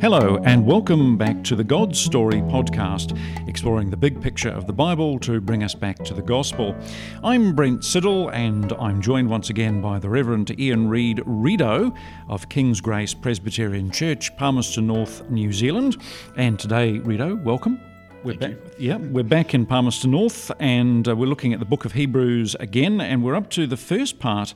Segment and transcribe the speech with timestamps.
[0.00, 3.16] Hello, and welcome back to the God Story podcast,
[3.48, 6.74] exploring the big picture of the Bible to bring us back to the gospel.
[7.22, 11.96] I'm Brent Siddle, and I'm joined once again by the Reverend Ian Reid Rido
[12.28, 15.96] of King's Grace Presbyterian Church, Palmerston North, New Zealand.
[16.36, 17.80] And today, Rido, welcome.
[18.24, 18.56] We're back.
[18.78, 22.56] Yeah, we're back in Palmerston North, and uh, we're looking at the book of Hebrews
[22.56, 24.54] again, and we're up to the first part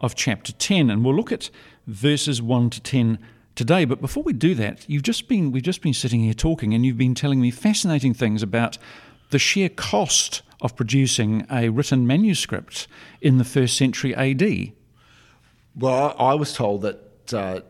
[0.00, 1.48] of chapter 10, and we'll look at
[1.86, 3.18] verses 1 to 10
[3.54, 3.84] today.
[3.84, 6.84] But before we do that, you've just been we've just been sitting here talking, and
[6.84, 8.78] you've been telling me fascinating things about
[9.30, 12.86] the sheer cost of producing a written manuscript
[13.20, 14.72] in the first century AD.
[15.76, 17.60] Well, I was told that uh,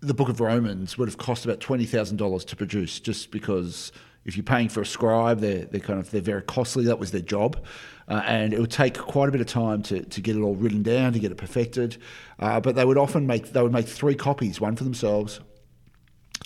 [0.00, 3.92] the Book of Romans would have cost about twenty thousand dollars to produce, just because
[4.24, 6.84] if you're paying for a scribe, they're, they're kind of they're very costly.
[6.84, 7.64] That was their job,
[8.12, 10.54] uh, and it would take quite a bit of time to, to get it all
[10.54, 11.96] written down, to get it perfected.
[12.38, 15.40] Uh, but they would often make they would make three copies, one for themselves,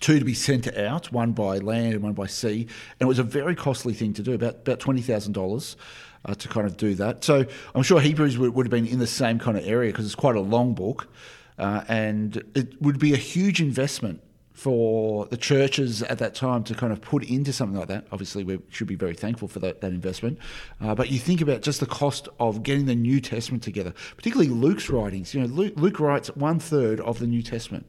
[0.01, 2.60] two to be sent out, one by land and one by sea.
[2.63, 5.76] And it was a very costly thing to do, about about twenty thousand dollars.
[6.24, 7.23] Uh, to kind of do that.
[7.23, 10.07] So I'm sure Hebrews would, would have been in the same kind of area because
[10.07, 11.09] it's quite a long book.
[11.57, 14.21] Uh, and it would be a huge investment
[14.57, 18.07] for the churches at that time to kind of put into something like that.
[18.10, 20.38] Obviously, we should be very thankful for that, that investment.
[20.80, 24.51] Uh, but you think about just the cost of getting the New Testament together, particularly
[24.51, 25.35] Luke's writings.
[25.35, 27.85] You know, Luke, Luke writes one third of the New Testament.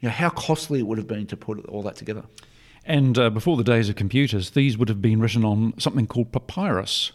[0.00, 2.22] You know, how costly it would have been to put all that together.
[2.84, 6.30] And uh, before the days of computers, these would have been written on something called
[6.30, 7.10] papyrus.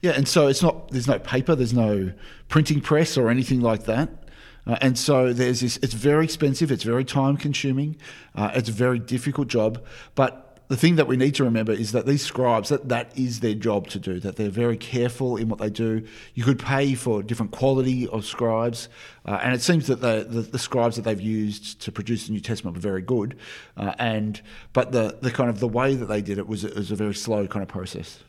[0.00, 0.92] Yeah, and so it's not.
[0.92, 1.56] There's no paper.
[1.56, 2.12] There's no
[2.48, 4.21] printing press or anything like that.
[4.66, 7.96] Uh, and so there's this, it's very expensive, it's very time consuming,
[8.34, 9.84] uh, it's a very difficult job.
[10.14, 13.40] But the thing that we need to remember is that these scribes, that, that is
[13.40, 16.02] their job to do, that they're very careful in what they do.
[16.32, 18.88] You could pay for different quality of scribes,
[19.26, 22.32] uh, and it seems that the, the, the, scribes that they've used to produce the
[22.32, 23.36] New Testament were very good.
[23.76, 24.40] Uh, and
[24.72, 27.14] but the, the kind of the way that they did it was, was a very
[27.14, 28.20] slow kind of process.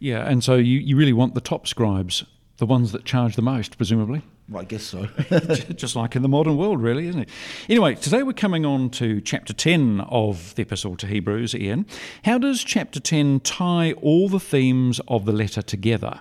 [0.00, 2.24] Yeah, and so you, you really want the top scribes,
[2.56, 4.22] the ones that charge the most, presumably?
[4.50, 5.06] Well, I guess so.
[5.74, 7.28] Just like in the modern world, really, isn't it?
[7.68, 11.84] Anyway, today we're coming on to chapter 10 of the Epistle to Hebrews, Ian.
[12.24, 16.20] How does chapter 10 tie all the themes of the letter together?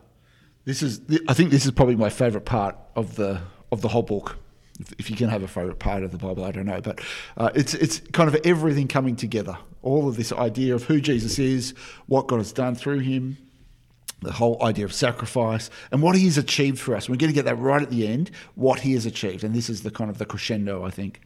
[0.65, 0.99] This is,
[1.29, 3.39] I think this is probably my favourite part of the,
[3.71, 4.38] of the whole book.
[4.99, 6.81] If, you can have a favourite part of the Bible, I don't know.
[6.81, 6.99] But
[7.38, 9.57] uh, it's, it's kind of everything coming together.
[9.83, 11.73] All of this idea of who Jesus is,
[12.07, 13.38] what God has done through him,
[14.22, 17.07] the whole idea of sacrifice and what he has achieved for us.
[17.07, 19.44] We're going to get that right at the end, what he has achieved.
[19.44, 21.22] And this is the kind of the crescendo, I think.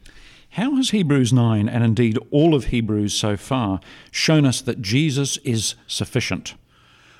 [0.55, 3.79] How has Hebrews 9, and indeed all of Hebrews so far,
[4.11, 6.55] shown us that Jesus is sufficient?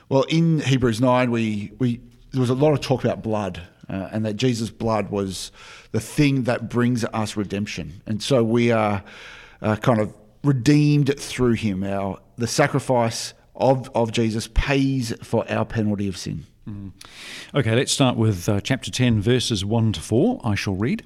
[0.10, 4.10] Well, in Hebrews 9, we, we, there was a lot of talk about blood, uh,
[4.12, 5.54] and that Jesus' blood was
[5.94, 8.02] the thing that brings us redemption.
[8.06, 9.02] And so we are
[9.62, 11.86] uh, kind of redeemed through him.
[11.86, 16.46] Our, the sacrifice of, of Jesus pays for our penalty of sin.
[16.68, 16.92] Mm.
[17.56, 20.42] Okay, let's start with uh, chapter 10, verses 1 to 4.
[20.44, 21.04] I shall read.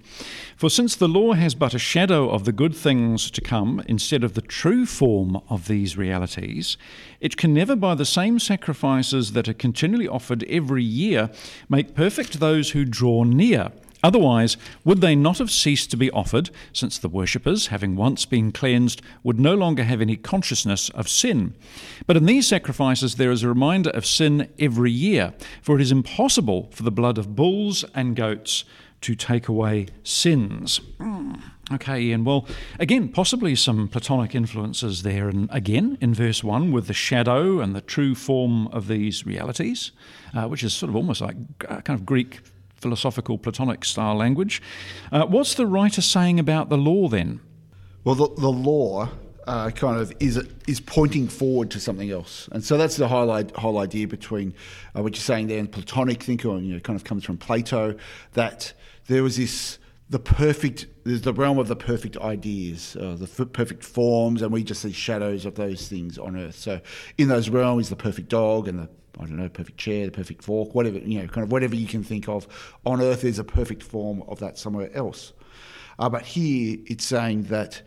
[0.58, 4.24] For since the law has but a shadow of the good things to come instead
[4.24, 6.78] of the true form of these realities,
[7.22, 11.30] it can never, by the same sacrifices that are continually offered every year,
[11.70, 13.72] make perfect those who draw near.
[14.06, 18.52] Otherwise, would they not have ceased to be offered, since the worshippers, having once been
[18.52, 21.56] cleansed, would no longer have any consciousness of sin?
[22.06, 25.34] But in these sacrifices there is a reminder of sin every year,
[25.64, 28.64] for it is impossible for the blood of bulls and goats
[29.02, 30.82] to take away sins.
[31.74, 32.26] Okay, Ian.
[32.26, 32.48] Well,
[32.80, 37.76] again, possibly some Platonic influences there, and again in verse 1 with the shadow and
[37.76, 39.92] the true form of these realities,
[40.36, 41.36] uh, which is sort of almost like
[41.68, 42.42] uh, kind of Greek
[42.86, 44.62] philosophical Platonic style language.
[45.12, 47.40] Uh, what's the writer saying about the law then?
[48.04, 49.10] Well, the, the law
[49.48, 50.38] uh, kind of is
[50.68, 54.54] is pointing forward to something else, and so that's the whole, whole idea between
[54.96, 57.96] uh, what you're saying there and Platonic thinker, you know, kind of comes from Plato,
[58.34, 58.74] that
[59.08, 59.80] there was this
[60.12, 64.52] the perfect there's the realm of the perfect ideas, uh, the f- perfect forms, and
[64.52, 66.56] we just see shadows of those things on earth.
[66.56, 66.82] So
[67.18, 68.90] in those realms, the perfect dog and the
[69.20, 71.88] I don't know, perfect chair, the perfect fork, whatever, you know, kind of whatever you
[71.88, 72.48] can think of
[72.86, 75.34] on earth, there's a perfect form of that somewhere else.
[75.98, 77.82] Uh, but here it's saying that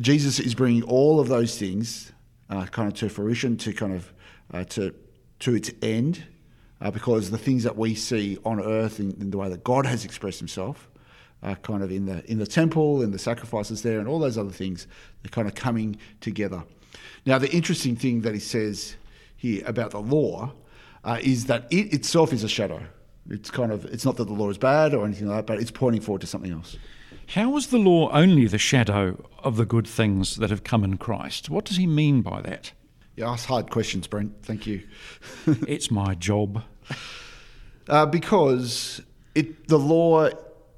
[0.00, 2.12] Jesus is bringing all of those things
[2.48, 4.12] uh, kind of to fruition, to kind of
[4.52, 4.94] uh, to
[5.40, 6.24] to its end,
[6.80, 9.86] uh, because the things that we see on earth in, in the way that God
[9.86, 10.88] has expressed Himself,
[11.62, 14.50] kind of in the in the temple and the sacrifices there and all those other
[14.50, 14.86] things,
[15.22, 16.62] they're kind of coming together.
[17.26, 18.96] Now, the interesting thing that He says
[19.36, 20.52] here about the law
[21.04, 22.82] uh, is that it itself is a shadow.
[23.28, 25.60] It's kind of it's not that the law is bad or anything like that, but
[25.60, 26.76] it's pointing forward to something else.
[27.28, 30.98] How is the law only the shadow of the good things that have come in
[30.98, 31.48] Christ?
[31.48, 32.72] What does he mean by that?
[33.16, 34.42] You ask hard questions, Brent.
[34.42, 34.82] Thank you.
[35.46, 36.62] it's my job.
[37.88, 39.02] Uh, because
[39.34, 40.28] it, the law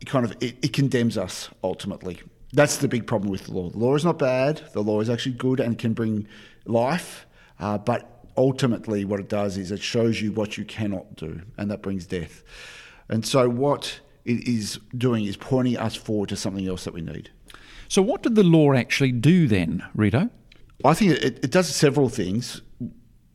[0.06, 2.20] kind of it, it condemns us ultimately.
[2.52, 3.70] That's the big problem with the law.
[3.70, 4.62] The law is not bad.
[4.72, 6.28] The law is actually good and can bring
[6.66, 7.26] life,
[7.58, 11.70] uh, but ultimately, what it does is it shows you what you cannot do, and
[11.70, 12.42] that brings death.
[13.08, 17.02] And so, what it is doing is pointing us forward to something else that we
[17.02, 17.30] need.
[17.88, 20.30] So, what did the law actually do then, Rito?
[20.84, 22.62] I think it, it does several things.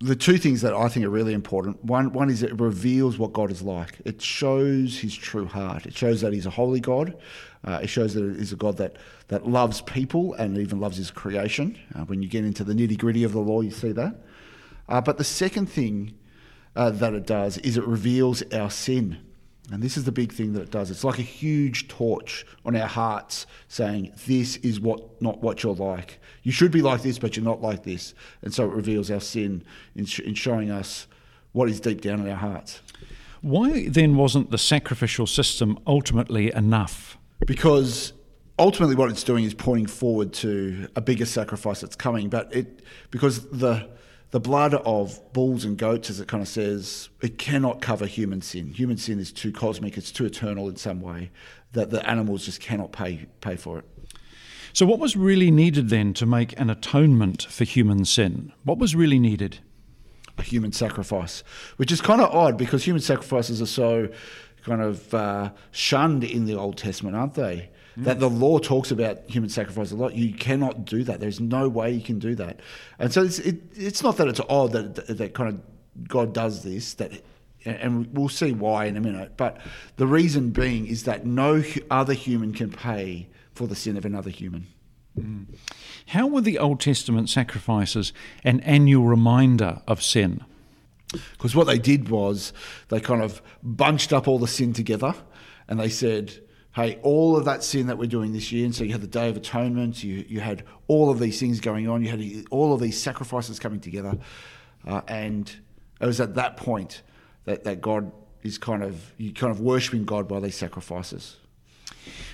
[0.01, 3.33] The two things that I think are really important one, one is it reveals what
[3.33, 3.99] God is like.
[4.05, 5.85] It shows his true heart.
[5.85, 7.17] It shows that he's a holy God.
[7.65, 8.95] Uh, it shows that it is a God that,
[9.27, 11.77] that loves people and even loves his creation.
[11.93, 14.15] Uh, when you get into the nitty gritty of the law, you see that.
[14.89, 16.15] Uh, but the second thing
[16.75, 19.17] uh, that it does is it reveals our sin.
[19.71, 20.89] And this is the big thing that it does.
[20.89, 25.75] It's like a huge torch on our hearts saying, This is what not what you're
[25.75, 26.19] like.
[26.41, 28.15] You should be like this, but you're not like this.
[28.41, 29.63] And so it reveals our sin
[29.95, 31.05] in, sh- in showing us
[31.51, 32.81] what is deep down in our hearts.
[33.41, 37.17] Why then wasn't the sacrificial system ultimately enough?
[37.45, 38.13] Because
[38.57, 42.29] ultimately what it's doing is pointing forward to a bigger sacrifice that's coming.
[42.29, 42.81] But it
[43.11, 43.87] because the
[44.31, 48.41] the blood of bulls and goats, as it kind of says, it cannot cover human
[48.41, 48.67] sin.
[48.73, 51.31] Human sin is too cosmic, it's too eternal in some way
[51.73, 53.85] that the animals just cannot pay pay for it.
[54.73, 58.53] So, what was really needed then to make an atonement for human sin?
[58.63, 59.59] What was really needed?
[60.37, 61.43] A human sacrifice,
[61.77, 64.09] which is kind of odd because human sacrifices are so
[64.63, 67.69] kind of uh, shunned in the Old Testament, aren't they?
[67.97, 70.15] That the law talks about human sacrifice a lot.
[70.15, 71.19] You cannot do that.
[71.19, 72.59] There's no way you can do that.
[72.97, 76.63] And so it's, it, it's not that it's odd that, that kind of God does
[76.63, 77.11] this, that
[77.65, 79.33] and we'll see why in a minute.
[79.35, 79.57] But
[79.97, 84.29] the reason being is that no other human can pay for the sin of another
[84.29, 84.67] human.
[85.17, 85.47] Mm.
[86.07, 88.13] How were the Old Testament sacrifices
[88.43, 90.43] an annual reminder of sin?
[91.11, 92.53] Because what they did was
[92.89, 95.15] they kind of bunched up all the sin together
[95.67, 96.39] and they said,
[96.75, 99.07] hey, all of that sin that we're doing this year, and so you had the
[99.07, 102.73] Day of Atonement, you, you had all of these things going on, you had all
[102.73, 104.17] of these sacrifices coming together,
[104.87, 105.55] uh, and
[105.99, 107.01] it was at that point
[107.45, 108.11] that, that God
[108.43, 111.37] is kind of, you kind of worshipping God by these sacrifices.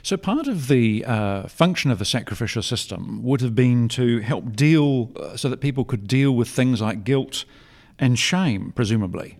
[0.04, 4.56] So, part of the uh, function of the sacrificial system would have been to help
[4.56, 7.46] deal uh, so that people could deal with things like guilt
[7.98, 9.40] and shame, presumably.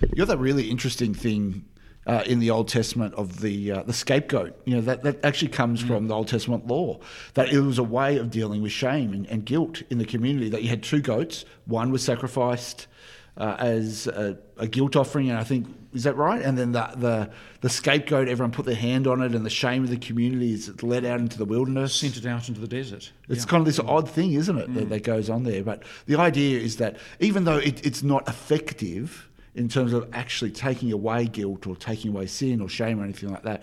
[0.00, 1.64] You got that really interesting thing
[2.06, 4.60] uh, in the Old Testament of the uh, the scapegoat.
[4.64, 5.86] You know that, that actually comes mm.
[5.86, 6.98] from the Old Testament law.
[7.34, 10.48] That it was a way of dealing with shame and, and guilt in the community.
[10.48, 11.44] That you had two goats.
[11.66, 12.88] One was sacrificed
[13.36, 16.42] uh, as a, a, guilt offering, and I think is that right?
[16.42, 19.84] And then the, the the scapegoat, everyone put their hand on it, and the shame
[19.84, 23.12] of the community is led out into the wilderness, sent it out into the desert.
[23.28, 23.50] It's yeah.
[23.50, 24.74] kind of this odd thing, isn't it, mm.
[24.74, 25.62] that, that goes on there?
[25.62, 30.50] But the idea is that even though it, it's not effective in terms of actually
[30.50, 33.62] taking away guilt or taking away sin or shame or anything like that.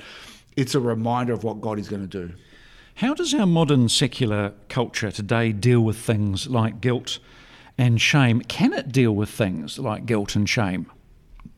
[0.55, 2.33] It's a reminder of what God is going to do.
[2.95, 7.19] How does our modern secular culture today deal with things like guilt
[7.77, 8.41] and shame?
[8.41, 10.91] Can it deal with things like guilt and shame?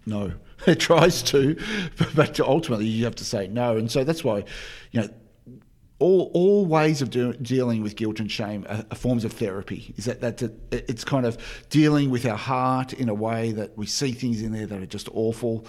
[0.06, 0.34] No,
[0.68, 1.60] it tries to,
[2.16, 3.76] but ultimately you have to say no.
[3.76, 4.44] And so that's why,
[4.92, 5.10] you know,
[6.02, 9.94] all, all ways of do, dealing with guilt and shame are, are, forms of therapy.
[9.98, 11.38] Is that, that it's kind of
[11.70, 14.88] dealing with our heart in a way that we see things in there that are
[14.88, 15.66] just awful,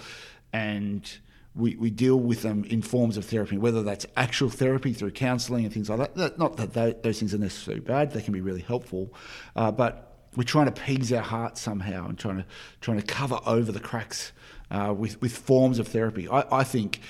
[0.51, 1.09] and
[1.55, 5.65] we, we deal with them in forms of therapy, whether that's actual therapy through counselling
[5.65, 6.15] and things like that.
[6.15, 9.13] that not that they, those things are necessarily bad; they can be really helpful,
[9.55, 12.45] uh, but we're trying to appease our heart somehow and trying to
[12.81, 14.31] trying to cover over the cracks
[14.71, 16.27] uh, with with forms of therapy.
[16.27, 17.01] I, I think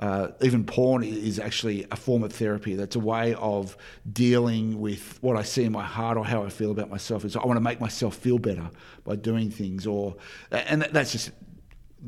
[0.00, 2.74] uh, even porn is actually a form of therapy.
[2.74, 3.76] That's a way of
[4.10, 7.24] dealing with what I see in my heart or how I feel about myself.
[7.26, 8.70] Is I want to make myself feel better
[9.04, 10.16] by doing things, or
[10.50, 11.32] and that's just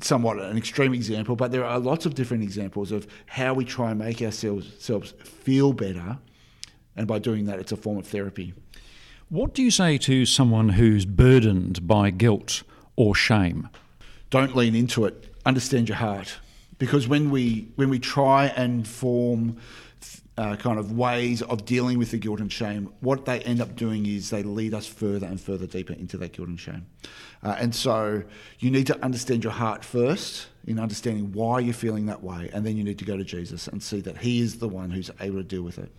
[0.01, 3.91] somewhat an extreme example, but there are lots of different examples of how we try
[3.91, 6.19] and make ourselves feel better,
[6.97, 8.55] and by doing that, it's a form of therapy.
[9.29, 12.63] What do you say to someone who's burdened by guilt
[12.97, 13.69] or shame?
[14.31, 15.35] Don't lean into it.
[15.45, 16.39] Understand your heart
[16.83, 19.57] because when we when we try and form
[20.37, 23.77] uh, kind of ways of dealing with the guilt and shame, what they end up
[23.77, 26.85] doing is they lead us further and further deeper into that guilt and shame.
[27.45, 28.25] Uh, and so
[28.59, 32.67] you need to understand your heart first, in understanding why you're feeling that way, and
[32.67, 35.09] then you need to go to Jesus and see that He is the one who's
[35.21, 35.93] able to deal with it.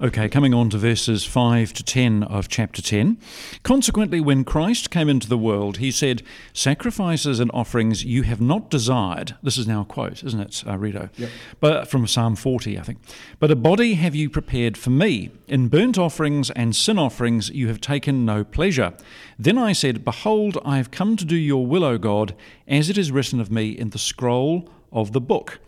[0.00, 3.16] Okay, coming on to verses 5 to 10 of chapter 10.
[3.62, 8.70] Consequently, when Christ came into the world, he said, Sacrifices and offerings you have not
[8.70, 9.36] desired.
[9.40, 11.10] This is now a quote, isn't it, uh, Rito?
[11.16, 11.30] Yep.
[11.60, 12.98] But from Psalm 40, I think.
[13.38, 15.30] But a body have you prepared for me.
[15.46, 18.94] In burnt offerings and sin offerings you have taken no pleasure.
[19.38, 22.34] Then I said, Behold, I have come to do your will, O God,
[22.66, 25.60] as it is written of me in the scroll of the book.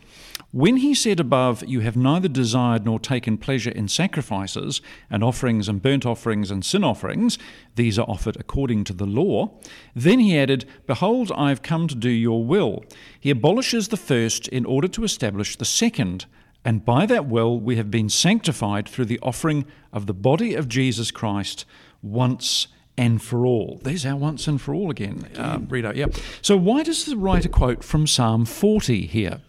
[0.52, 5.68] When he said above, You have neither desired nor taken pleasure in sacrifices, and offerings,
[5.68, 7.38] and burnt offerings, and sin offerings,
[7.74, 9.58] these are offered according to the law,
[9.94, 12.84] then he added, Behold, I have come to do your will.
[13.18, 16.26] He abolishes the first in order to establish the second.
[16.64, 20.68] And by that will we have been sanctified through the offering of the body of
[20.68, 21.64] Jesus Christ
[22.02, 22.66] once
[22.98, 23.78] and for all.
[23.82, 25.92] There's our once and for all again, uh, Rito.
[25.94, 26.06] Yeah.
[26.42, 29.42] So why does the writer quote from Psalm 40 here?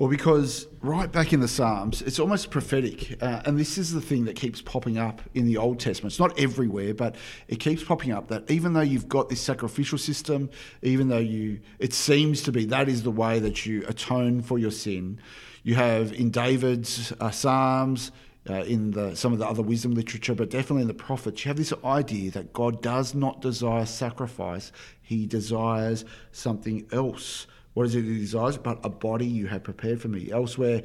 [0.00, 3.22] Well, because right back in the Psalms, it's almost prophetic.
[3.22, 6.14] Uh, and this is the thing that keeps popping up in the Old Testament.
[6.14, 7.16] It's not everywhere, but
[7.48, 10.48] it keeps popping up that even though you've got this sacrificial system,
[10.80, 14.58] even though you, it seems to be that is the way that you atone for
[14.58, 15.20] your sin,
[15.64, 18.10] you have in David's uh, Psalms,
[18.48, 21.50] uh, in the, some of the other wisdom literature, but definitely in the prophets, you
[21.50, 27.46] have this idea that God does not desire sacrifice, He desires something else.
[27.74, 28.58] What is it he desires?
[28.58, 30.30] But a body you have prepared for me.
[30.30, 30.82] Elsewhere,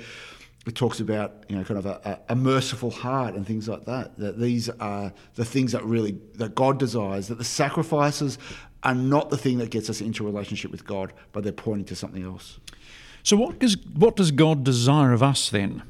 [0.65, 4.17] it talks about you know kind of a, a, merciful heart and things like that.
[4.17, 7.27] That these are the things that really that God desires.
[7.27, 8.37] That the sacrifices
[8.83, 11.85] are not the thing that gets us into a relationship with God, but they're pointing
[11.85, 12.59] to something else.
[13.23, 15.83] So what does what does God desire of us then?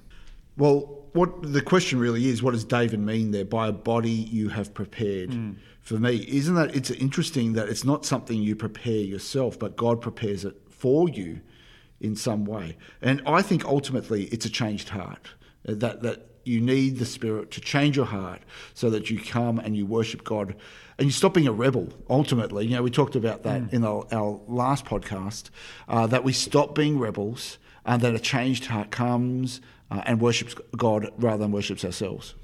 [0.57, 4.49] Well, what the question really is, what does David mean there by a body you
[4.49, 5.29] have prepared?
[5.29, 5.55] Mm.
[5.81, 10.01] For me, isn't that it's interesting that it's not something you prepare yourself, but God
[10.01, 11.41] prepares it for you
[11.99, 12.77] in some way.
[13.01, 15.29] And I think ultimately it's a changed heart.
[15.67, 18.41] Uh, that that you need the Spirit to change your heart
[18.73, 20.55] so that you come and you worship God
[20.97, 21.89] and you stop being a rebel.
[22.09, 23.73] Ultimately, you know, we talked about that mm.
[23.73, 25.49] in our, our, last podcast.
[25.89, 29.59] Uh, that we stop being rebels and that a changed heart comes
[29.91, 32.35] uh, and worships God rather than worships ourselves.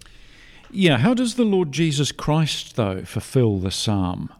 [0.69, 4.31] Yeah, how does the Lord Jesus Christ, though, fulfill the psalm?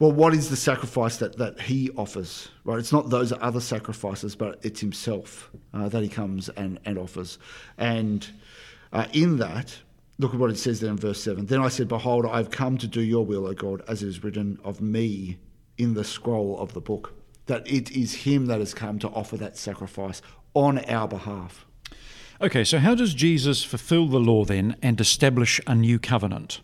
[0.00, 2.48] Well, what is the sacrifice that, that he offers?
[2.64, 6.98] Right, it's not those other sacrifices, but it's himself uh, that he comes and, and
[6.98, 7.38] offers.
[7.76, 8.26] And
[8.94, 9.78] uh, in that,
[10.18, 11.44] look at what it says there in verse 7.
[11.44, 14.08] Then I said, Behold, I have come to do your will, O God, as it
[14.08, 15.36] is written of me
[15.76, 17.12] in the scroll of the book.
[17.44, 20.22] That it is him that has come to offer that sacrifice
[20.54, 21.66] on our behalf.
[22.40, 26.62] Okay, so how does Jesus fulfill the law then and establish a new covenant?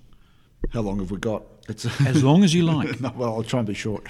[0.73, 1.43] How long have we got?
[1.69, 3.01] It's as long as you like.
[3.01, 4.05] no, well, I'll try and be short.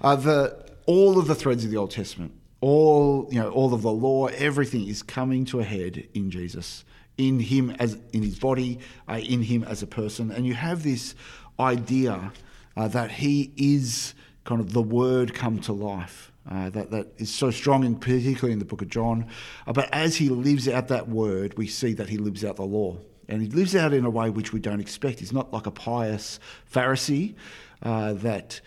[0.00, 3.82] Uh, the all of the threads of the Old Testament, all you know, all of
[3.82, 6.84] the law, everything is coming to a head in Jesus,
[7.18, 10.82] in Him as in His body, uh, in Him as a person, and you have
[10.82, 11.14] this
[11.58, 12.32] idea
[12.76, 16.32] uh, that He is kind of the Word come to life.
[16.48, 19.26] Uh, that, that is so strong, in, particularly in the book of John.
[19.66, 22.62] Uh, but as he lives out that word, we see that he lives out the
[22.62, 25.20] law and he lives out in a way which we don't expect.
[25.20, 26.38] He's not like a pious
[26.72, 27.34] Pharisee
[27.82, 28.60] uh, that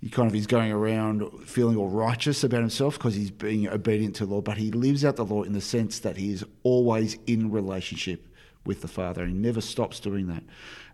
[0.00, 4.14] he kind of is going around feeling all righteous about himself because he's being obedient
[4.16, 6.44] to the law, but he lives out the law in the sense that he is
[6.62, 8.28] always in relationship
[8.66, 10.42] with the Father and he never stops doing that.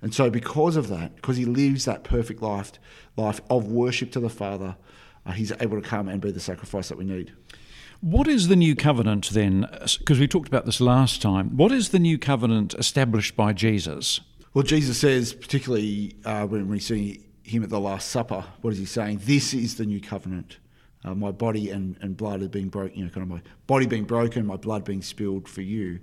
[0.02, 2.72] And so, because of that, because he lives that perfect life,
[3.16, 4.76] life of worship to the Father,
[5.26, 7.32] uh, he's able to come and be the sacrifice that we need.
[8.00, 9.66] What is the new covenant then?
[9.98, 11.54] Because we talked about this last time.
[11.58, 14.20] What is the new covenant established by Jesus?
[14.54, 18.78] Well, Jesus says, particularly uh, when we see him at the Last Supper, what is
[18.78, 19.20] he saying?
[19.24, 20.56] This is the new covenant.
[21.04, 23.84] Uh, my body and, and blood are being broken, you know, kind of my body
[23.84, 26.00] being broken, my blood being spilled for you.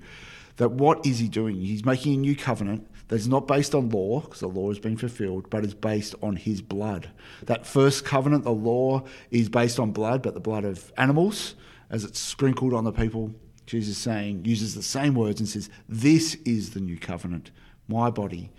[0.57, 1.55] That what is he doing?
[1.55, 4.97] He's making a new covenant that's not based on law, because the law has been
[4.97, 7.09] fulfilled, but is based on his blood.
[7.47, 11.55] That first covenant, the law, is based on blood, but the blood of animals
[11.89, 13.33] as it's sprinkled on the people.
[13.65, 17.51] Jesus saying, uses the same words and says, This is the new covenant,
[17.87, 18.51] my body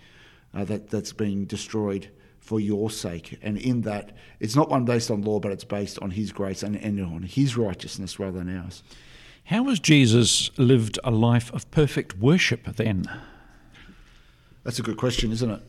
[0.53, 2.09] uh, that, that's being destroyed
[2.39, 3.37] for your sake.
[3.41, 6.63] And in that, it's not one based on law, but it's based on his grace
[6.63, 8.83] and, and on his righteousness rather than ours.
[9.45, 13.05] How has Jesus lived a life of perfect worship then?
[14.63, 15.61] That's a good question, isn't it?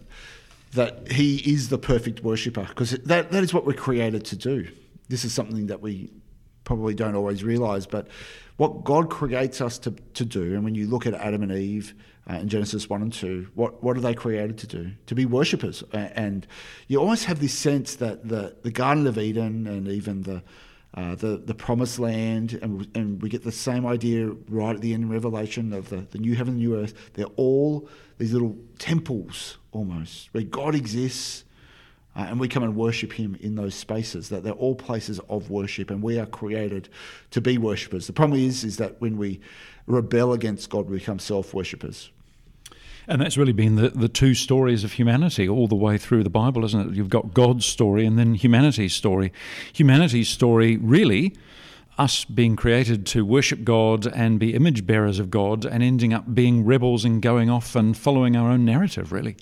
[0.72, 4.68] That he is the perfect worshipper, because that, that is what we're created to do.
[5.08, 6.10] This is something that we
[6.70, 7.84] probably don't always realize.
[7.84, 8.06] But
[8.56, 11.94] what God creates us to, to do, and when you look at Adam and Eve
[12.30, 14.92] uh, in Genesis 1 and 2, what, what are they created to do?
[15.06, 15.82] To be worshippers.
[15.92, 16.46] And
[16.86, 20.44] you always have this sense that the, the Garden of Eden and even the
[20.92, 24.92] uh, the the promised land, and and we get the same idea right at the
[24.92, 27.12] end in Revelation of the, the new heaven, and new earth.
[27.14, 31.44] They're all these little temples almost where God exists.
[32.16, 35.48] Uh, and we come and worship him in those spaces that they're all places of
[35.48, 36.88] worship and we are created
[37.30, 39.40] to be worshippers the problem is is that when we
[39.86, 42.10] rebel against god we become self-worshippers
[43.10, 46.30] and that's really been the, the two stories of humanity all the way through the
[46.30, 46.94] Bible, isn't it?
[46.94, 49.32] You've got God's story and then humanity's story.
[49.72, 51.34] Humanity's story, really,
[51.98, 56.34] us being created to worship God and be image bearers of God and ending up
[56.34, 59.36] being rebels and going off and following our own narrative, really.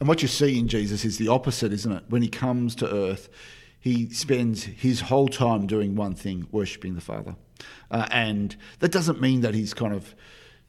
[0.00, 2.04] And what you see in Jesus is the opposite, isn't it?
[2.08, 3.28] When he comes to earth,
[3.80, 7.36] he spends his whole time doing one thing, worshipping the Father.
[7.90, 10.14] Uh, and that doesn't mean that he's kind of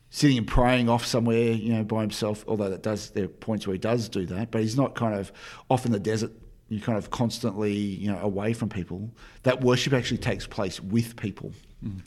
[0.10, 2.44] sitting and praying off somewhere, you know, by himself.
[2.48, 5.16] Although that does there are points where he does do that, but he's not kind
[5.16, 5.32] of
[5.70, 6.32] off in the desert.
[6.70, 9.10] You're kind of constantly, you know, away from people.
[9.44, 11.52] That worship actually takes place with people.
[11.84, 12.02] Mm.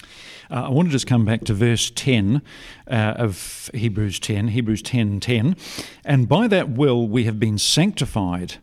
[0.51, 2.43] Uh, I want to just come back to verse 10
[2.89, 5.57] uh, of Hebrews 10, Hebrews 10 10.
[6.05, 8.55] And by that will we have been sanctified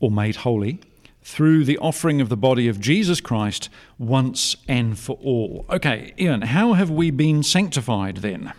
[0.00, 0.80] or made holy
[1.22, 5.66] through the offering of the body of Jesus Christ once and for all.
[5.70, 8.52] Okay, Ian, how have we been sanctified then?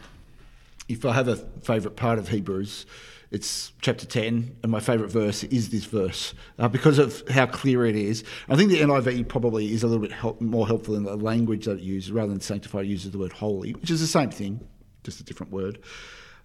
[0.89, 2.87] if I have a favourite part of Hebrews,
[3.31, 7.85] it's chapter 10, and my favourite verse is this verse uh, because of how clear
[7.85, 8.23] it is.
[8.49, 11.65] I think the NIV probably is a little bit help, more helpful in the language
[11.65, 14.59] that it uses rather than sanctify, uses the word holy, which is the same thing,
[15.03, 15.79] just a different word.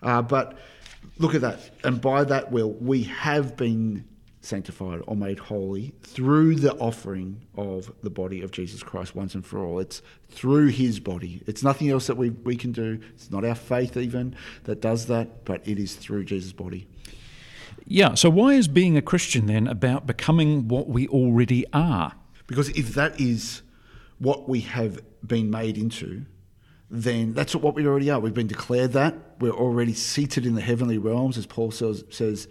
[0.03, 0.59] Uh, but
[1.19, 1.71] look at that.
[1.85, 4.05] And by that will, we have been
[4.45, 9.45] sanctified or made holy through the offering of the body of Jesus Christ once and
[9.45, 9.79] for all.
[9.79, 11.43] It's through his body.
[11.47, 13.01] It's nothing else that we, we can do.
[13.15, 16.87] It's not our faith even that does that, but it is through Jesus' body.
[17.87, 22.13] Yeah, so why is being a Christian then about becoming what we already are?
[22.47, 23.63] Because if that is
[24.19, 26.25] what we have been made into,
[26.91, 28.21] then that's what we already are.
[28.21, 29.15] We've been declared that.
[29.41, 32.47] We're already seated in the heavenly realms, as Paul says, says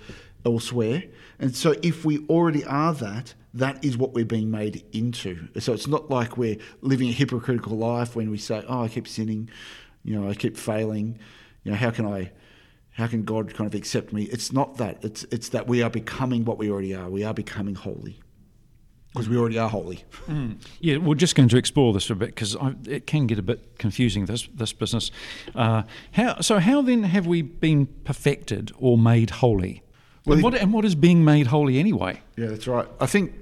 [0.45, 1.03] elsewhere.
[1.39, 5.47] And so, if we already are that, that is what we're being made into.
[5.59, 9.07] So, it's not like we're living a hypocritical life when we say, Oh, I keep
[9.07, 9.49] sinning,
[10.03, 11.19] you know, I keep failing,
[11.63, 12.31] you know, how can I.
[12.95, 14.25] How can God kind of accept me?
[14.25, 15.03] It's not that.
[15.03, 17.09] It's it's that we are becoming what we already are.
[17.09, 18.19] We are becoming holy
[19.13, 20.03] because we already are holy.
[20.27, 20.57] Mm.
[20.79, 23.43] Yeah, we're just going to explore this for a bit because it can get a
[23.43, 25.11] bit confusing this this business.
[25.53, 26.59] Uh, how so?
[26.59, 29.82] How then have we been perfected or made holy?
[30.25, 32.21] Well, and, what, and what is being made holy anyway?
[32.37, 32.87] Yeah, that's right.
[32.99, 33.33] I think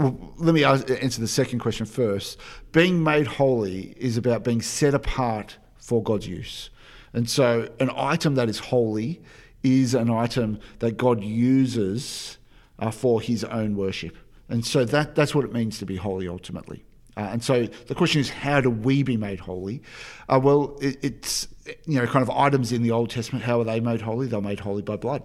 [0.00, 2.38] well, let me answer the second question first.
[2.72, 6.70] Being made holy is about being set apart for God's use.
[7.12, 9.20] And so, an item that is holy
[9.62, 12.38] is an item that God uses
[12.78, 14.16] uh, for his own worship.
[14.48, 16.82] And so, that, that's what it means to be holy ultimately.
[17.14, 19.82] Uh, and so, the question is, how do we be made holy?
[20.30, 21.46] Uh, well, it, it's,
[21.84, 24.28] you know, kind of items in the Old Testament, how are they made holy?
[24.28, 25.22] They're made holy by blood.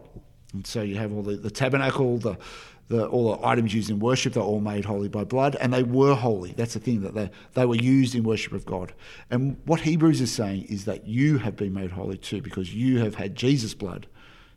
[0.55, 2.37] And so you have all the, the tabernacle, the,
[2.87, 5.83] the, all the items used in worship, they're all made holy by blood, and they
[5.83, 6.53] were holy.
[6.53, 8.93] That's the thing, that they, they were used in worship of God.
[9.29, 12.99] And what Hebrews is saying is that you have been made holy too, because you
[12.99, 14.07] have had Jesus' blood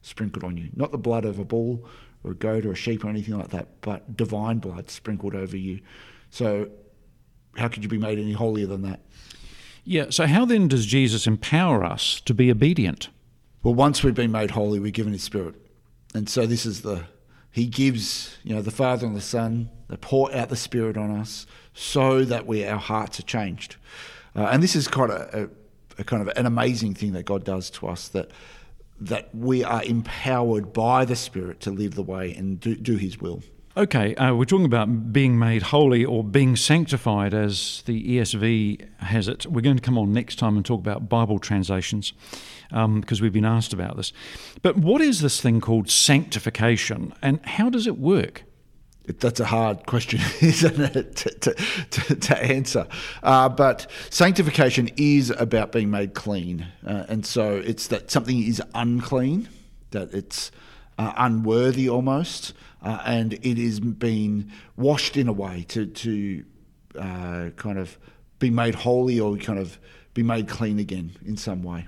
[0.02, 0.68] sprinkled on you.
[0.76, 1.84] Not the blood of a bull
[2.22, 5.56] or a goat or a sheep or anything like that, but divine blood sprinkled over
[5.56, 5.80] you.
[6.30, 6.68] So
[7.56, 9.00] how could you be made any holier than that?
[9.82, 13.08] Yeah, so how then does Jesus empower us to be obedient?
[13.64, 15.56] Well, once we've been made holy, we're given his spirit
[16.14, 17.04] and so this is the
[17.50, 21.10] he gives you know the father and the son they pour out the spirit on
[21.10, 23.76] us so that we our hearts are changed.
[24.36, 25.48] Uh, and this is quite a, a,
[25.98, 28.30] a, kind of an amazing thing that god does to us that
[29.00, 33.20] that we are empowered by the spirit to live the way and do, do his
[33.20, 33.42] will
[33.76, 39.28] Okay, uh, we're talking about being made holy or being sanctified, as the ESV has
[39.28, 39.46] it.
[39.46, 42.12] We're going to come on next time and talk about Bible translations
[42.70, 44.12] because um, we've been asked about this.
[44.62, 48.44] But what is this thing called sanctification and how does it work?
[49.06, 51.54] That's a hard question, isn't it, to, to,
[51.90, 52.86] to, to answer?
[53.22, 56.66] Uh, but sanctification is about being made clean.
[56.86, 59.48] Uh, and so it's that something is unclean,
[59.92, 60.50] that it's
[60.98, 62.52] uh, unworthy almost,
[62.82, 66.44] uh, and it is being washed in a way to, to
[66.98, 67.98] uh, kind of
[68.38, 69.78] be made holy or kind of
[70.14, 71.86] be made clean again in some way.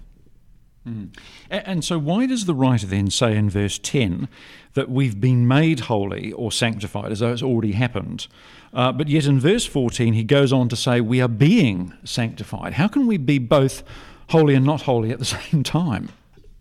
[0.87, 1.15] Mm.
[1.51, 4.29] And so, why does the writer then say in verse 10
[4.75, 8.29] that we've been made holy or sanctified as though it's already happened?
[8.73, 12.75] Uh, but yet in verse 14, he goes on to say we are being sanctified.
[12.75, 13.83] How can we be both
[14.29, 16.09] holy and not holy at the same time?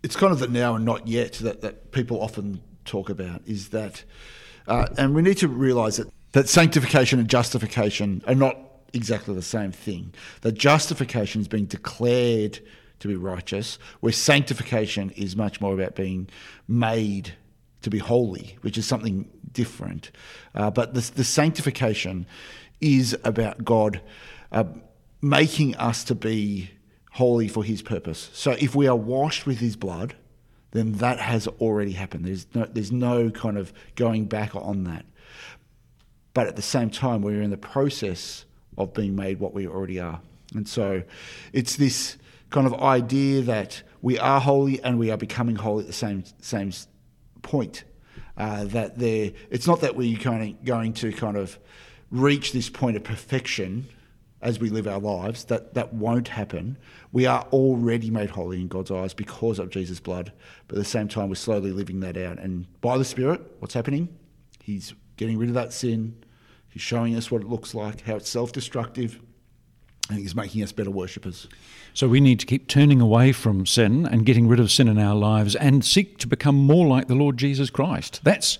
[0.02, 3.70] It's kind of the now and not yet that, that people often talk about, is
[3.70, 4.04] that,
[4.66, 8.56] uh, and we need to realize that, that sanctification and justification are not
[8.92, 10.12] exactly the same thing.
[10.42, 12.60] That justification is being declared
[13.00, 16.28] to be righteous, where sanctification is much more about being
[16.68, 17.34] made
[17.82, 20.10] to be holy, which is something different.
[20.54, 22.26] Uh, but the, the, sanctification
[22.80, 24.00] is about God
[24.52, 24.64] uh,
[25.22, 26.70] making us to be
[27.12, 28.30] holy for His purpose.
[28.32, 30.14] So if we are washed with His blood,
[30.72, 32.24] then that has already happened.
[32.24, 35.04] There's no, there's no kind of going back on that.
[36.32, 38.44] But at the same time, we're in the process
[38.78, 40.20] of being made what we already are.
[40.54, 41.02] And so
[41.52, 42.16] it's this
[42.50, 46.24] kind of idea that we are holy and we are becoming holy at the same,
[46.40, 46.72] same
[47.42, 47.84] point.
[48.36, 51.58] Uh, that there, it's not that we're kind of going to kind of
[52.10, 53.86] reach this point of perfection
[54.42, 55.44] as we live our lives.
[55.44, 56.78] That that won't happen.
[57.12, 60.32] We are already made holy in God's eyes because of Jesus' blood.
[60.68, 62.38] But at the same time, we're slowly living that out.
[62.38, 64.08] And by the Spirit, what's happening?
[64.62, 66.22] He's getting rid of that sin.
[66.68, 69.20] He's showing us what it looks like, how it's self-destructive,
[70.08, 71.48] and he's making us better worshippers.
[71.94, 74.96] So we need to keep turning away from sin and getting rid of sin in
[74.98, 78.20] our lives and seek to become more like the Lord Jesus Christ.
[78.22, 78.58] That's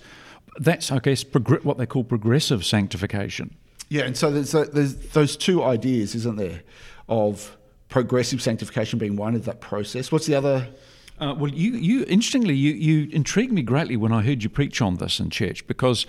[0.57, 1.23] that's I guess
[1.63, 3.55] what they call progressive sanctification.
[3.91, 6.61] Yeah, and so there's, there's those two ideas, isn't there,
[7.09, 7.57] of
[7.89, 10.13] progressive sanctification being one of that process.
[10.13, 10.69] What's the other
[11.19, 14.81] uh, well, you, you interestingly, you, you intrigued me greatly when I heard you preach
[14.81, 16.07] on this in church because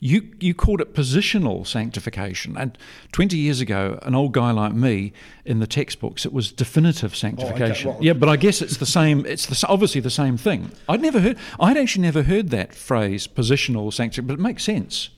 [0.00, 2.78] you you called it positional sanctification, and
[3.12, 5.12] twenty years ago, an old guy like me
[5.44, 7.88] in the textbooks, it was definitive sanctification.
[7.88, 7.98] Oh, okay.
[7.98, 9.26] well, yeah, but I guess it's the same.
[9.26, 10.70] It's the, obviously the same thing.
[10.88, 11.36] I'd never heard.
[11.60, 15.10] I'd actually never heard that phrase, positional sanctification, but it makes sense.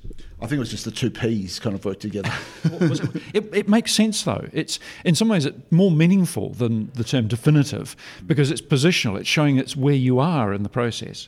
[0.47, 2.31] I think it was just the two P's kind of worked together.
[2.63, 4.47] it, it, it, makes sense though.
[4.53, 9.19] It's in some ways it's more meaningful than the term definitive because it's positional.
[9.19, 11.27] It's showing it's where you are in the process.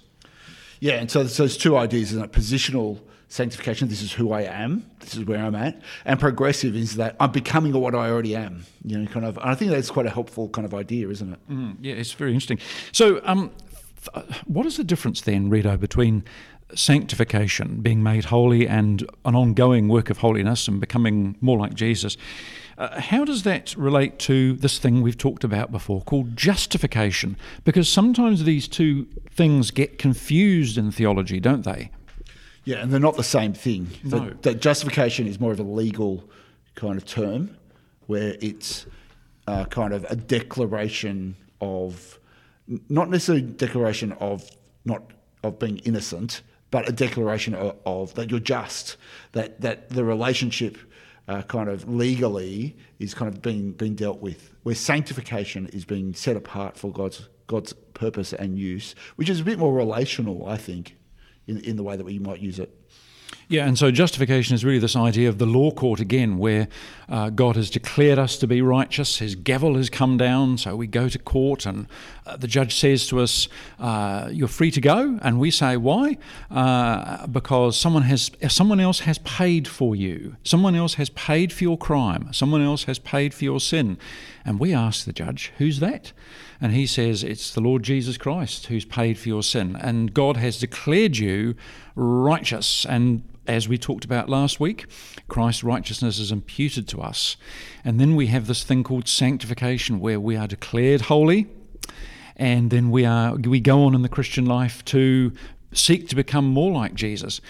[0.78, 2.30] Yeah, and so, so there's two ideas, isn't it?
[2.30, 6.94] Positional sanctification, this is who I am, this is where I'm at, and progressive is
[6.94, 8.66] that I'm becoming what I already am.
[8.84, 9.36] You know, kind of.
[9.38, 11.50] I think that's quite a helpful kind of idea, isn't it?
[11.50, 12.60] Mm, yeah, it's very interesting.
[12.92, 13.50] So, um,
[14.46, 16.22] what is the difference then, Rito, between
[16.74, 22.16] sanctification, being made holy, and an ongoing work of holiness and becoming more like Jesus.
[22.76, 27.36] Uh, how does that relate to this thing we've talked about before called justification?
[27.64, 31.90] Because sometimes these two things get confused in theology, don't they?
[32.64, 33.88] Yeah, and they're not the same thing.
[34.04, 34.30] No.
[34.42, 36.28] The justification is more of a legal
[36.74, 37.56] kind of term
[38.06, 38.86] where it's
[39.46, 42.18] uh, kind of a declaration of,
[42.88, 44.48] not necessarily declaration of
[44.84, 45.02] not
[45.42, 48.96] of being innocent, but a declaration of, of that you're just,
[49.32, 50.78] that, that the relationship
[51.26, 56.14] uh, kind of legally is kind of being, being dealt with, where sanctification is being
[56.14, 60.56] set apart for God's, God's purpose and use, which is a bit more relational, I
[60.56, 60.96] think,
[61.46, 62.77] in, in the way that we might use it.
[63.50, 66.68] Yeah, and so justification is really this idea of the law court again, where
[67.08, 69.20] uh, God has declared us to be righteous.
[69.20, 71.86] His gavel has come down, so we go to court, and
[72.26, 76.18] uh, the judge says to us, uh, "You're free to go," and we say, "Why?"
[76.50, 80.36] Uh, because someone has, someone else has paid for you.
[80.44, 82.30] Someone else has paid for your crime.
[82.34, 83.96] Someone else has paid for your sin,
[84.44, 86.12] and we ask the judge, "Who's that?"
[86.60, 89.76] And he says, It's the Lord Jesus Christ who's paid for your sin.
[89.80, 91.54] And God has declared you
[91.98, 92.84] righteous.
[92.86, 94.86] And as we talked about last week,
[95.28, 97.36] Christ's righteousness is imputed to us.
[97.84, 101.46] And then we have this thing called sanctification where we are declared holy
[102.38, 105.32] and then we are we go on in the Christian life to
[105.72, 107.40] seek to become more like Jesus.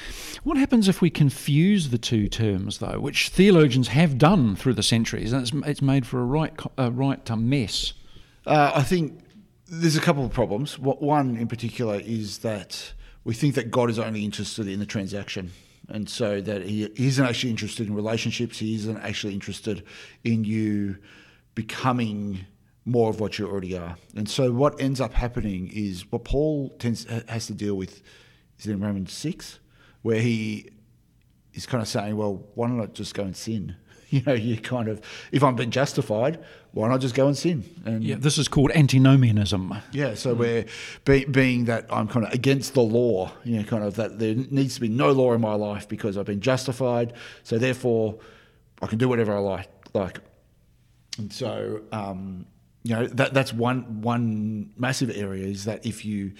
[0.42, 4.82] What happens if we confuse the two terms, though, which theologians have done through the
[4.82, 5.32] centuries?
[5.32, 7.92] And it's, it's made for a right, a right mess.
[8.44, 9.20] Uh, I think
[9.68, 10.78] there's a couple of problems.
[10.78, 12.92] One in particular is that
[13.28, 15.52] we think that God is only interested in the transaction
[15.90, 18.58] and so that he, isn't actually interested in relationships.
[18.58, 19.84] He isn't actually interested
[20.24, 20.96] in you
[21.54, 22.46] becoming
[22.86, 23.98] more of what you already are.
[24.16, 28.00] And so what ends up happening is what Paul tends has to deal with
[28.60, 29.58] is in Romans six,
[30.00, 30.70] where he
[31.52, 33.76] is kind of saying, well, why don't just go and sin?
[34.10, 36.42] You know, you kind of, if I'm being justified,
[36.72, 37.62] why not just go and sin?
[37.84, 39.74] And yeah, this is called antinomianism.
[39.92, 40.38] Yeah, so mm.
[40.38, 40.64] we're
[41.04, 44.34] be, being that I'm kind of against the law, you know, kind of that there
[44.34, 48.18] needs to be no law in my life because I've been justified, so therefore
[48.80, 49.68] I can do whatever I like.
[49.92, 50.20] Like,
[51.18, 52.46] and so um,
[52.84, 56.32] you know that that's one one massive area is that if you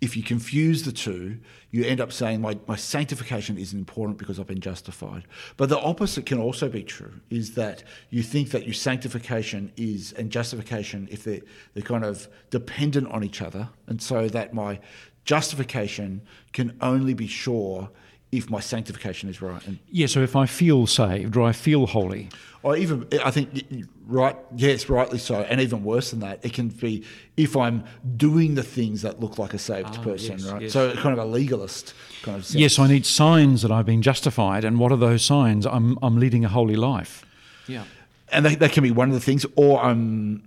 [0.00, 1.38] if you confuse the two,
[1.70, 5.24] you end up saying my, my sanctification isn't important because I've been justified.
[5.56, 10.12] But the opposite can also be true, is that you think that your sanctification is
[10.12, 11.40] and justification, if they're,
[11.74, 14.78] they're kind of dependent on each other, and so that my
[15.24, 17.90] justification can only be sure
[18.30, 19.66] if my sanctification is right.
[19.66, 22.28] And Yeah, so if I feel saved or I feel holy,
[22.62, 25.42] or even, I think, right, yes, rightly so.
[25.42, 27.04] And even worse than that, it can be
[27.36, 27.84] if I'm
[28.16, 30.62] doing the things that look like a saved ah, person, yes, right?
[30.62, 30.72] yes.
[30.72, 32.56] So kind of a legalist kind of sense.
[32.60, 34.64] yes, I need signs that I've been justified.
[34.64, 35.66] And what are those signs?
[35.66, 37.24] I'm, I'm leading a holy life.
[37.68, 37.84] Yeah.
[38.32, 40.42] and that, that can be one of the things, or I'm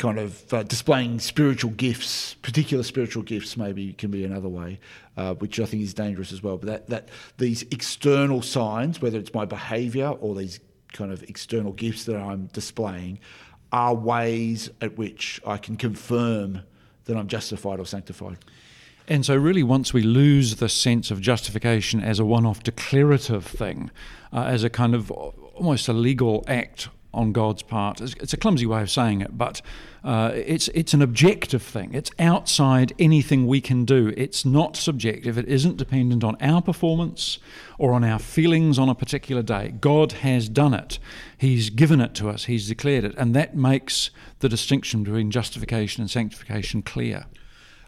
[0.00, 4.80] kind of uh, displaying spiritual gifts, particular spiritual gifts, maybe can be another way,
[5.18, 6.56] uh, which I think is dangerous as well.
[6.56, 10.58] But that, that these external signs, whether it's my behaviour or these
[10.94, 13.18] kind of external gifts that I'm displaying,
[13.72, 16.62] are ways at which I can confirm
[17.04, 18.38] that I'm justified or sanctified.
[19.06, 23.44] And so, really, once we lose the sense of justification as a one off declarative
[23.44, 23.90] thing,
[24.32, 28.36] uh, as a kind of almost a legal act on God's part, it's, it's a
[28.36, 29.60] clumsy way of saying it, but
[30.04, 31.92] uh, it's, it's an objective thing.
[31.92, 34.14] It's outside anything we can do.
[34.16, 35.36] It's not subjective.
[35.36, 37.38] It isn't dependent on our performance
[37.78, 39.74] or on our feelings on a particular day.
[39.80, 40.98] God has done it,
[41.36, 43.14] He's given it to us, He's declared it.
[43.16, 47.26] And that makes the distinction between justification and sanctification clear.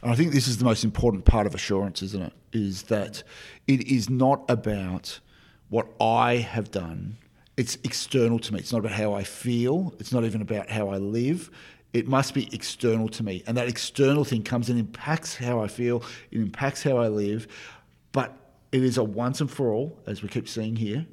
[0.03, 2.33] And I think this is the most important part of assurance, isn't it?
[2.53, 3.23] Is that
[3.69, 5.21] it is not about
[5.69, 7.17] what I have done.
[7.57, 8.61] It's external to me.
[8.61, 9.95] It's not about how I feel.
[9.99, 11.51] It's not even about how I live.
[11.93, 13.43] It must be external to me.
[13.47, 17.47] And that external thing comes and impacts how I feel, it impacts how I live.
[18.13, 18.35] But
[18.73, 21.07] it is a once and for all, as we keep seeing here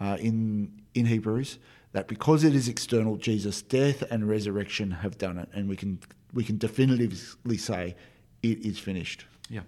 [0.00, 1.58] uh, in, in Hebrews,
[1.92, 5.48] that because it is external, Jesus' death and resurrection have done it.
[5.54, 5.98] And we can,
[6.34, 7.96] we can definitively say
[8.42, 9.24] it is finished.
[9.48, 9.60] Yeah.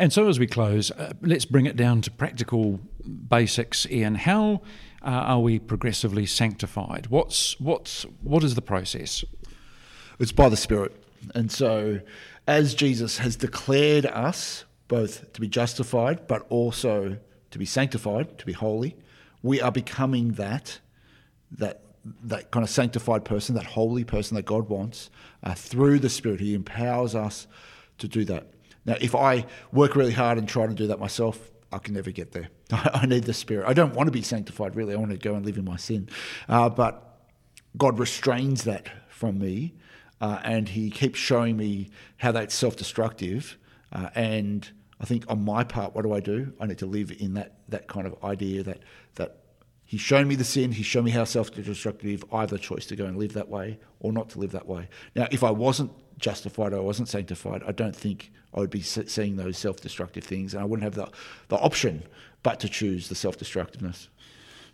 [0.00, 4.16] And so as we close, uh, let's bring it down to practical basics, Ian.
[4.16, 4.62] How
[5.02, 7.06] uh, are we progressively sanctified?
[7.08, 9.24] What's, what's, what is the process?
[10.18, 10.92] It's by the Spirit.
[11.34, 12.00] And so,
[12.46, 17.18] as Jesus has declared us both to be justified, but also
[17.50, 18.96] to be sanctified, to be holy,
[19.42, 20.80] we are becoming that,
[21.52, 21.82] that,
[22.24, 25.10] that kind of sanctified person, that holy person that God wants
[25.42, 26.40] uh, through the Spirit.
[26.40, 27.46] He empowers us
[27.98, 28.46] to do that.
[28.84, 32.10] Now, if I work really hard and try to do that myself, I can never
[32.10, 32.48] get there.
[32.70, 33.66] I need the Spirit.
[33.66, 34.94] I don't want to be sanctified, really.
[34.94, 36.08] I want to go and live in my sin.
[36.48, 37.20] Uh, but
[37.76, 39.74] God restrains that from me,
[40.20, 43.58] uh, and He keeps showing me how that's self destructive.
[43.92, 46.52] Uh, and I think on my part, what do I do?
[46.60, 48.80] I need to live in that, that kind of idea that,
[49.16, 49.38] that
[49.84, 52.24] He's shown me the sin, He's shown me how self destructive.
[52.32, 54.66] I have the choice to go and live that way or not to live that
[54.66, 54.88] way.
[55.14, 58.82] Now, if I wasn't justified or I wasn't sanctified, I don't think I would be
[58.82, 61.10] seeing those self destructive things, and I wouldn't have the,
[61.48, 62.02] the option
[62.42, 64.08] but to choose the self destructiveness.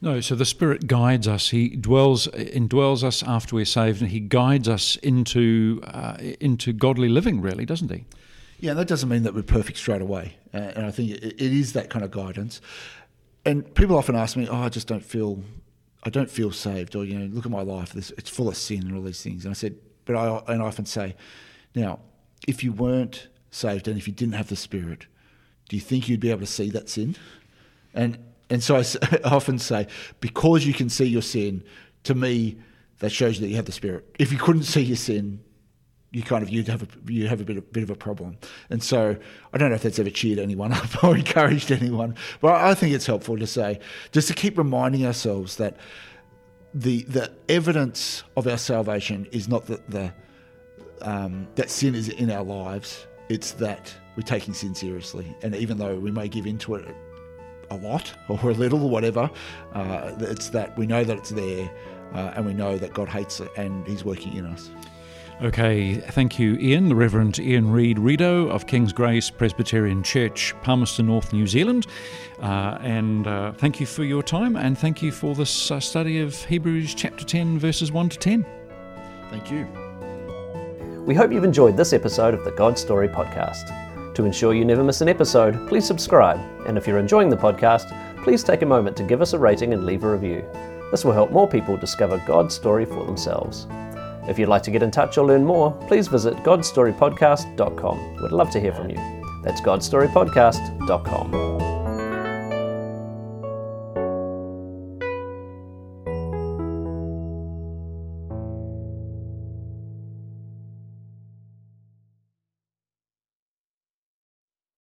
[0.00, 1.50] No, so the Spirit guides us.
[1.50, 7.08] He dwells, indwells us after we're saved, and He guides us into uh, into godly
[7.08, 7.40] living.
[7.40, 8.04] Really, doesn't He?
[8.60, 10.36] Yeah, that doesn't mean that we're perfect straight away.
[10.52, 12.60] Uh, and I think it, it is that kind of guidance.
[13.44, 15.42] And people often ask me, "Oh, I just don't feel,
[16.02, 18.56] I don't feel saved," or you know, look at my life; this, it's full of
[18.56, 19.44] sin and all these things.
[19.44, 21.16] And I said, but I and I often say,
[21.74, 22.00] now,
[22.46, 25.06] if you weren't saved and if you didn't have the Spirit,
[25.68, 27.16] do you think you'd be able to see that sin?
[27.94, 28.18] And
[28.50, 28.84] and so I
[29.24, 29.86] often say,
[30.20, 31.64] because you can see your sin,
[32.04, 32.58] to me,
[32.98, 34.14] that shows you that you have the Spirit.
[34.18, 35.40] If you couldn't see your sin,
[36.14, 38.38] you kind of you'd have a you have a bit of, bit of a problem.
[38.70, 39.16] And so
[39.52, 42.94] I don't know if that's ever cheered anyone up or encouraged anyone, but I think
[42.94, 43.80] it's helpful to say
[44.12, 45.76] just to keep reminding ourselves that
[46.72, 50.12] the the evidence of our salvation is not that the
[51.02, 53.06] um, that sin is in our lives.
[53.28, 56.94] It's that we're taking sin seriously, and even though we may give into it
[57.70, 59.30] a lot or a little or whatever,
[59.72, 61.70] uh, it's that we know that it's there,
[62.12, 64.70] uh, and we know that God hates it, and He's working in us.
[65.42, 71.06] Okay, thank you, Ian, the Reverend Ian Reid Rideau of King's Grace Presbyterian Church, Palmerston
[71.06, 71.88] North, New Zealand.
[72.40, 76.20] Uh, and uh, thank you for your time, and thank you for this uh, study
[76.20, 78.46] of Hebrews chapter 10, verses 1 to 10.
[79.30, 79.83] Thank you.
[81.04, 84.14] We hope you've enjoyed this episode of the God Story Podcast.
[84.14, 86.40] To ensure you never miss an episode, please subscribe.
[86.66, 89.74] And if you're enjoying the podcast, please take a moment to give us a rating
[89.74, 90.42] and leave a review.
[90.90, 93.66] This will help more people discover God's story for themselves.
[94.26, 98.22] If you'd like to get in touch or learn more, please visit godstorypodcast.com.
[98.22, 98.96] We'd love to hear from you.
[99.42, 101.73] That's godstorypodcast.com.